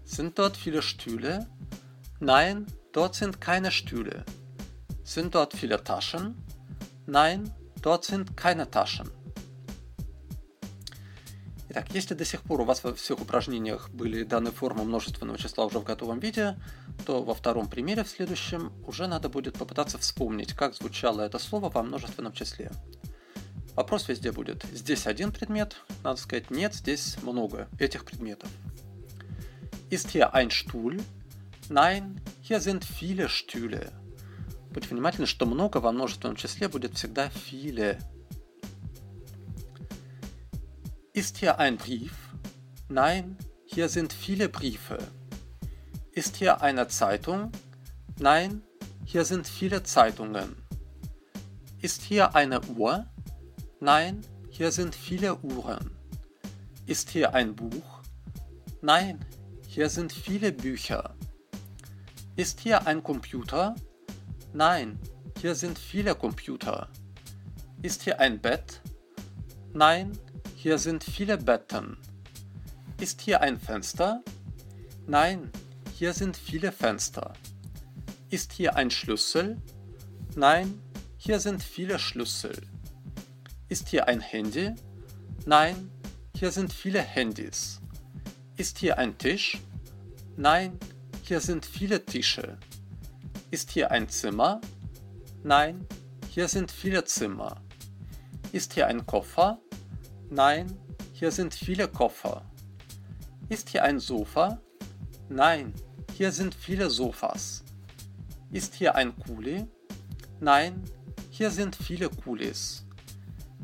Sind 0.05 0.37
dort 0.37 0.57
viele 0.57 0.81
Stühle? 0.81 1.47
Nein, 2.19 2.67
dort 2.91 3.15
sind 3.15 3.41
keine 3.41 3.71
Stühle. 3.71 4.25
Sind 5.03 5.33
dort 5.35 5.53
viele 5.53 5.83
Taschen? 5.83 6.35
Nein, 7.05 7.53
dort 7.81 8.05
sind 8.05 8.37
keine 8.37 8.69
Taschen. 8.69 9.09
Итак, 11.69 11.87
если 11.91 12.13
до 12.13 12.23
сих 12.23 12.43
пор 12.43 12.61
у 12.61 12.65
вас 12.65 12.83
во 12.83 12.93
всех 12.93 13.19
упражнениях 13.19 13.89
были 13.89 14.23
даны 14.23 14.51
формы 14.51 14.83
множественного 14.83 15.39
числа 15.39 15.65
уже 15.65 15.79
в 15.79 15.83
готовом 15.83 16.19
виде, 16.19 16.55
то 17.07 17.23
во 17.23 17.33
втором 17.33 17.67
примере, 17.67 18.03
в 18.03 18.09
следующем, 18.09 18.71
уже 18.85 19.07
надо 19.07 19.27
будет 19.27 19.57
попытаться 19.57 19.97
вспомнить, 19.97 20.53
как 20.53 20.75
звучало 20.75 21.21
это 21.21 21.39
слово 21.39 21.69
во 21.69 21.81
множественном 21.81 22.33
числе. 22.33 22.71
Вопрос 23.74 24.08
везде 24.08 24.32
будет. 24.32 24.64
Здесь 24.72 25.06
один 25.06 25.32
предмет, 25.32 25.76
надо 26.02 26.20
сказать, 26.20 26.50
нет, 26.50 26.74
здесь 26.74 27.16
много 27.22 27.68
этих 27.78 28.04
предметов. 28.04 28.50
Ist 29.90 30.10
hier 30.10 30.34
ein 30.34 30.50
Stuhl? 30.50 31.00
Nein, 31.70 32.20
hier 32.42 32.60
sind 32.60 32.84
viele 32.84 33.28
Stühle. 33.28 33.92
Будь 34.70 34.90
внимательны, 34.90 35.26
что 35.26 35.46
много 35.46 35.78
во 35.78 35.92
множественном 35.92 36.36
числе 36.36 36.68
будет 36.68 36.94
всегда 36.94 37.30
viele. 37.30 37.98
Ist 41.14 41.38
hier 41.38 41.58
ein 41.58 41.76
Brief? 41.76 42.12
Nein, 42.88 43.36
hier 43.66 43.88
sind 43.88 44.12
viele 44.12 44.48
Briefe. 44.48 44.98
Ist 46.12 46.36
hier 46.36 46.62
eine 46.62 46.88
Zeitung? 46.88 47.52
Nein, 48.18 48.62
hier 49.04 49.24
sind 49.24 49.46
viele 49.46 49.82
Zeitungen. 49.82 50.56
Ist 51.80 52.02
hier 52.02 52.34
eine 52.34 52.60
Uhr? 52.62 53.06
Nein, 53.83 54.21
hier 54.49 54.71
sind 54.71 54.95
viele 54.95 55.35
Uhren. 55.39 55.91
Ist 56.85 57.09
hier 57.09 57.33
ein 57.33 57.53
Buch? 57.53 57.99
Nein, 58.81 59.19
hier 59.67 59.89
sind 59.89 60.13
viele 60.13 60.53
Bücher. 60.53 61.17
Ist 62.37 62.61
hier 62.61 62.87
ein 62.87 63.03
Computer? 63.03 63.75
Nein, 64.53 64.97
hier 65.41 65.53
sind 65.53 65.77
viele 65.77 66.15
Computer. 66.15 66.87
Ist 67.81 68.03
hier 68.03 68.21
ein 68.21 68.39
Bett? 68.39 68.79
Nein, 69.73 70.17
hier 70.55 70.77
sind 70.77 71.03
viele 71.03 71.37
Betten. 71.37 71.97
Ist 73.01 73.19
hier 73.19 73.41
ein 73.41 73.59
Fenster? 73.59 74.23
Nein, 75.07 75.51
hier 75.97 76.13
sind 76.13 76.37
viele 76.37 76.71
Fenster. 76.71 77.33
Ist 78.29 78.53
hier 78.53 78.77
ein 78.77 78.89
Schlüssel? 78.89 79.57
Nein, 80.37 80.81
hier 81.17 81.41
sind 81.41 81.61
viele 81.61 81.99
Schlüssel. 81.99 82.55
Ist 83.73 83.89
hier 83.89 84.07
ein 84.07 84.21
Handy? 84.21 84.75
Nein, 85.47 85.89
hier 86.37 86.51
sind 86.51 86.71
viele 86.71 87.01
Handys. 87.01 87.81
Ist 88.55 88.77
hier 88.77 88.99
ein 88.99 89.17
Tisch? 89.17 89.57
Nein, 90.37 90.77
hier 91.23 91.39
sind 91.39 91.65
viele 91.65 92.05
Tische. 92.05 92.59
Ist 93.49 93.71
hier 93.71 93.89
ein 93.89 94.07
Zimmer? 94.09 94.61
Nein, 95.41 95.87
hier 96.29 96.47
sind 96.47 96.69
viele 96.69 97.03
Zimmer. 97.05 97.63
Ist 98.51 98.73
hier 98.73 98.85
ein 98.85 99.07
Koffer? 99.07 99.57
Nein, 100.29 100.77
hier 101.11 101.31
sind 101.31 101.55
viele 101.55 101.87
Koffer. 101.87 102.45
Ist 103.49 103.69
hier 103.69 103.83
ein 103.85 103.99
Sofa? 103.99 104.61
Nein, 105.29 105.73
hier 106.13 106.31
sind 106.31 106.53
viele 106.53 106.91
Sofas. 106.91 107.63
Ist 108.51 108.75
hier 108.75 108.93
ein 108.93 109.17
Kuli? 109.17 109.65
Nein, 110.39 110.83
hier 111.31 111.49
sind 111.49 111.75
viele 111.75 112.11
Kulis. 112.11 112.82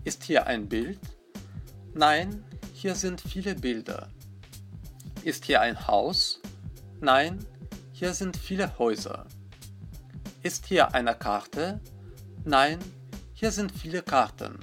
Ist 0.09 0.23
hier 0.23 0.47
ein 0.47 0.67
Bild? 0.67 0.99
Nein, 1.93 2.43
hier 2.73 2.95
sind 2.95 3.21
viele 3.21 3.53
Bilder. 3.53 4.09
Ist 5.23 5.45
hier 5.45 5.61
ein 5.61 5.85
Haus? 5.85 6.41
Nein, 6.99 7.45
hier 7.91 8.15
sind 8.15 8.35
viele 8.35 8.79
Häuser. 8.79 9.27
Ist 10.41 10.65
hier 10.65 10.95
eine 10.95 11.13
Karte? 11.13 11.79
Nein, 12.43 12.79
hier 13.35 13.51
sind 13.51 13.71
viele 13.71 14.01
Karten. 14.01 14.57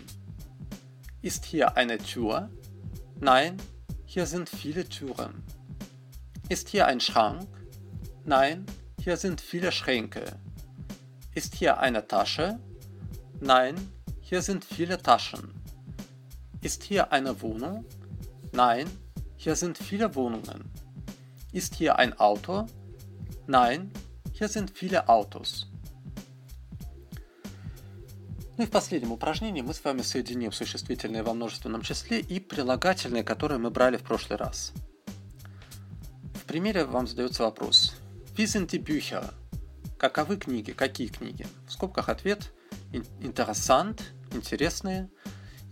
Ist 1.23 1.45
hier 1.45 1.77
eine 1.77 1.99
Tür? 1.99 2.51
Nein, 3.21 3.57
hier 4.05 4.27
sind 4.27 4.49
viele 4.49 4.89
Türen. 4.89 5.45
Ist 6.49 6.71
hier 6.71 6.89
ein 6.89 6.99
Schrank? 6.99 7.47
Nein, 8.25 8.67
hier 9.01 9.17
sind 9.17 9.41
viele 9.41 9.71
Schränke. 9.71 10.25
Ist 11.37 11.55
hier 11.55 11.79
eine 11.79 12.05
Tasche? 12.09 12.59
Nein, 13.39 13.77
hier 14.29 14.43
sind 14.43 14.65
viele 14.65 15.01
Taschen. 15.01 15.55
Ist 16.61 16.83
hier 16.83 17.13
eine 17.13 17.41
Wohnung? 17.43 17.85
Nein, 18.53 18.89
hier 19.37 19.55
sind 19.55 19.79
viele 19.79 20.17
Wohnungen. 20.17 20.69
Ist 21.53 21.77
hier 21.77 21.97
ein 21.97 22.19
Auto? 22.19 22.67
Nein, 23.47 23.93
hier 24.33 24.49
sind 24.49 24.73
viele 24.77 25.09
Autos. 25.09 25.69
Ну 28.59 28.65
и 28.65 28.67
в 28.67 28.71
последнем 28.71 29.13
упражнении 29.13 29.63
мы 29.63 29.73
с 29.73 29.85
вами 29.85 30.03
соединим 30.03 30.51
существительные 30.51 31.23
во 31.23 31.33
множественном 31.33 31.83
числе 31.83 32.19
и 32.19 32.41
прилагательные, 32.41 33.23
которые 33.23 33.59
мы 33.59 33.71
брали 33.71 33.97
в 33.97 34.03
прошлый 34.03 34.39
раз. 34.39 34.73
В 36.35 36.45
примере 36.47 36.85
вам 36.85 37.07
задается 37.07 37.45
вопрос. 37.45 37.95
Wie 38.37 38.47
sind 38.47 38.73
die 38.73 38.83
Bücher? 38.83 39.33
Каковы 39.99 40.37
книги? 40.37 40.73
Какие 40.73 41.09
книги? 41.09 41.47
В 41.69 41.73
скобках 41.73 42.09
ответ 42.09 42.51
interessant, 43.21 44.03
интересные. 44.37 45.11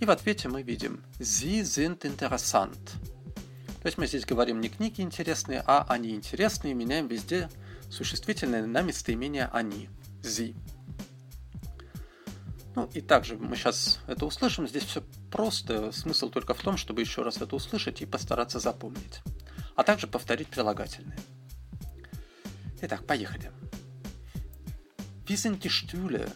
И 0.00 0.04
в 0.04 0.10
ответе 0.10 0.48
мы 0.48 0.62
видим 0.62 1.04
Sie 1.18 1.60
sind 1.62 2.00
interessant. 2.00 2.78
То 3.80 3.86
есть 3.86 3.98
мы 3.98 4.06
здесь 4.06 4.24
говорим 4.24 4.60
не 4.60 4.68
книги 4.68 5.02
интересные, 5.02 5.62
а 5.66 5.86
они 5.88 6.14
интересные, 6.14 6.74
меняем 6.74 7.06
везде 7.06 7.48
существительные 7.90 8.66
на 8.66 8.80
местоимение 8.80 9.48
они. 9.52 9.88
Sie. 10.22 10.56
Ну 12.74 12.90
и 12.92 13.00
также 13.00 13.36
мы 13.36 13.54
сейчас 13.56 14.00
это 14.06 14.26
услышим. 14.26 14.66
Здесь 14.66 14.84
все 14.84 15.02
просто. 15.30 15.92
Смысл 15.92 16.28
только 16.28 16.54
в 16.54 16.60
том, 16.60 16.76
чтобы 16.76 17.02
еще 17.02 17.22
раз 17.22 17.36
это 17.40 17.54
услышать 17.54 18.02
и 18.02 18.06
постараться 18.06 18.58
запомнить. 18.58 19.20
А 19.76 19.84
также 19.84 20.06
повторить 20.06 20.48
прилагательные. 20.48 21.18
Итак, 22.82 23.06
поехали. 23.06 23.52
Wie 25.26 25.36
sind 25.36 25.62
die 25.62 25.70
Stühle? 25.70 26.30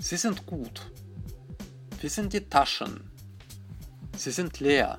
Sie 0.00 0.16
sind 0.16 0.44
gut. 0.46 0.80
Wie 2.02 2.08
sind 2.08 2.32
die 2.32 2.40
Taschen? 2.40 3.12
Sie 4.16 4.32
sind 4.32 4.58
leer. 4.58 4.98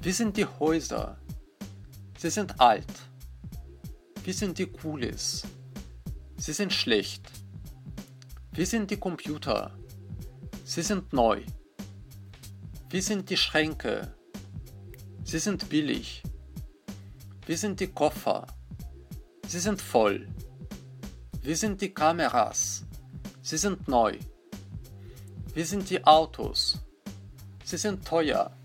Wie 0.00 0.12
sind 0.12 0.34
die 0.38 0.46
Häuser? 0.46 1.18
Sie 2.16 2.30
sind 2.30 2.58
alt. 2.58 2.90
Wie 4.24 4.32
sind 4.32 4.56
die 4.56 4.64
Kulis? 4.64 5.42
Sie 6.38 6.54
sind 6.54 6.72
schlecht. 6.72 7.30
Wie 8.52 8.64
sind 8.64 8.90
die 8.90 8.96
Computer? 8.96 9.78
Sie 10.64 10.80
sind 10.80 11.12
neu. 11.12 11.42
Wie 12.88 13.02
sind 13.02 13.28
die 13.28 13.36
Schränke? 13.36 14.14
Sie 15.22 15.38
sind 15.38 15.68
billig. 15.68 16.22
Wie 17.44 17.56
sind 17.56 17.78
die 17.78 17.88
Koffer? 17.88 18.46
Sie 19.46 19.60
sind 19.60 19.82
voll. 19.82 20.28
Wie 21.42 21.54
sind 21.54 21.82
die 21.82 21.92
Kameras? 21.92 22.86
Sie 23.42 23.58
sind 23.58 23.86
neu. 23.86 24.16
Wie 25.58 25.64
sind 25.64 25.90
die 25.90 26.04
Autos? 26.06 26.78
Sie 27.64 27.78
sind 27.78 28.06
teuer. 28.06 28.56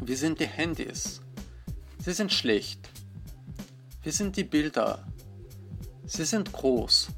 Wie 0.00 0.14
sind 0.14 0.38
die 0.38 0.46
Handys? 0.46 1.20
Sie 1.98 2.12
sind 2.12 2.32
schlecht. 2.32 2.88
Wie 4.04 4.12
sind 4.12 4.36
die 4.36 4.44
Bilder? 4.44 5.04
Sie 6.06 6.24
sind 6.26 6.52
groß. 6.52 7.08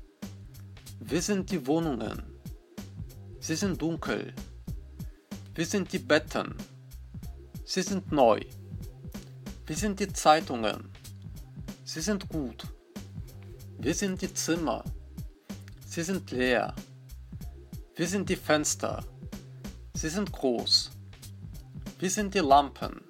Wie 1.00 1.20
sind 1.20 1.50
die 1.50 1.66
Wohnungen? 1.66 2.22
Sie 3.40 3.56
sind 3.56 3.82
dunkel. 3.82 4.32
Wie 5.54 5.64
sind 5.64 5.92
die 5.92 5.98
Betten? 5.98 6.54
Sie 7.66 7.82
sind 7.82 8.10
neu. 8.10 8.40
Wie 9.66 9.74
sind 9.74 10.00
die 10.00 10.10
Zeitungen? 10.10 10.88
Sie 11.84 12.00
sind 12.00 12.26
gut. 12.30 12.66
Wie 13.80 13.92
sind 13.92 14.22
die 14.22 14.32
Zimmer? 14.32 14.82
Sie 15.86 16.02
sind 16.02 16.30
leer. 16.30 16.74
Wie 17.98 18.04
sind 18.04 18.28
die 18.28 18.36
Fenster? 18.36 19.02
Sie 19.94 20.10
sind 20.10 20.30
groß. 20.30 20.90
Wie 21.98 22.10
sind 22.10 22.34
die 22.34 22.40
Lampen? 22.40 23.00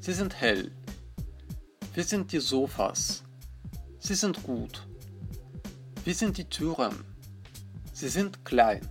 Sie 0.00 0.12
sind 0.12 0.34
hell. 0.34 0.72
Wie 1.94 2.02
sind 2.02 2.32
die 2.32 2.40
Sofas? 2.40 3.22
Sie 4.00 4.16
sind 4.16 4.42
gut. 4.42 4.84
Wie 6.04 6.12
sind 6.12 6.38
die 6.38 6.44
Türen? 6.44 7.04
Sie 7.92 8.08
sind 8.08 8.44
klein. 8.44 8.82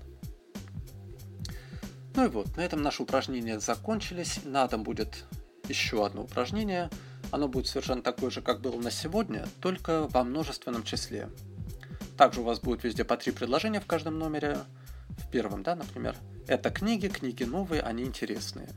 Ну 2.16 2.26
и 2.26 2.30
вот, 2.30 2.56
на 2.56 2.62
этом 2.62 2.82
наши 2.82 3.04
упражнения 3.04 3.60
закончились. 3.60 4.40
Надо 4.46 4.78
будет 4.78 5.26
еще 5.68 6.06
одно 6.06 6.24
упражнение. 6.24 6.90
Оно 7.32 7.50
будет 7.50 7.68
совершенно 7.68 8.02
такое 8.02 8.30
же, 8.30 8.42
как 8.42 8.62
было 8.62 8.80
на 8.80 8.90
сегодня, 8.90 9.46
только 9.60 10.08
во 10.08 10.24
множественном 10.24 10.84
числе. 10.84 11.30
Также 12.16 12.40
у 12.40 12.46
вас 12.46 12.62
будет 12.62 12.86
везде 12.86 13.04
по 13.04 13.18
три 13.18 13.34
предложения 13.34 13.82
в 13.82 13.86
каждом 13.86 14.18
номере. 14.18 14.60
В 15.18 15.30
первом, 15.30 15.64
да, 15.64 15.76
например, 15.76 16.16
это 16.48 16.70
книги, 16.70 17.08
книги 17.08 17.44
новые, 17.44 17.82
они 17.82 18.04
интересные. 18.04 18.70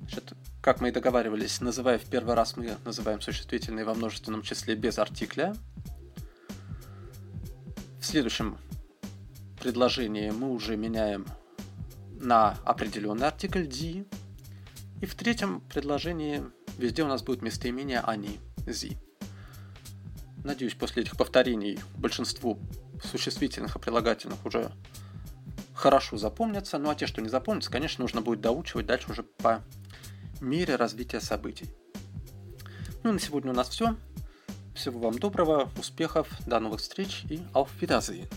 Значит, 0.00 0.32
как 0.62 0.80
мы 0.80 0.88
и 0.88 0.92
договаривались, 0.92 1.60
называя 1.60 1.98
в 1.98 2.04
первый 2.04 2.34
раз, 2.34 2.56
мы 2.56 2.76
называем 2.84 3.20
существительные 3.20 3.84
во 3.84 3.94
множественном 3.94 4.42
числе 4.42 4.74
без 4.74 4.98
артикля. 4.98 5.54
В 8.00 8.04
следующем 8.04 8.58
предложении 9.60 10.30
мы 10.30 10.50
уже 10.50 10.76
меняем 10.76 11.26
на 12.20 12.56
определенный 12.64 13.26
артикль 13.26 13.66
«ди». 13.66 14.06
И 15.00 15.06
в 15.06 15.14
третьем 15.14 15.60
предложении 15.60 16.42
везде 16.78 17.04
у 17.04 17.06
нас 17.06 17.22
будет 17.22 17.42
местоимение 17.42 18.00
«они», 18.00 18.40
«зи». 18.66 18.96
Надеюсь, 20.42 20.74
после 20.74 21.02
этих 21.02 21.16
повторений 21.16 21.78
большинству 21.96 22.58
существительных 23.04 23.76
и 23.76 23.78
прилагательных 23.78 24.44
уже 24.46 24.72
хорошо 25.78 26.16
запомнятся. 26.16 26.78
Ну 26.78 26.90
а 26.90 26.94
те, 26.94 27.06
что 27.06 27.22
не 27.22 27.28
запомнятся, 27.28 27.70
конечно, 27.70 28.02
нужно 28.02 28.20
будет 28.20 28.40
доучивать 28.40 28.86
дальше 28.86 29.10
уже 29.12 29.22
по 29.22 29.62
мере 30.40 30.76
развития 30.76 31.20
событий. 31.20 31.70
Ну 33.02 33.10
и 33.10 33.12
на 33.14 33.20
сегодня 33.20 33.52
у 33.52 33.54
нас 33.54 33.68
все. 33.68 33.96
Всего 34.74 35.00
вам 35.00 35.18
доброго, 35.18 35.70
успехов, 35.78 36.28
до 36.46 36.60
новых 36.60 36.80
встреч 36.80 37.24
и 37.30 37.40
auf 37.54 37.68
Wiedersehen. 37.80 38.28